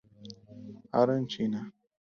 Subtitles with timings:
[0.99, 1.59] Arantina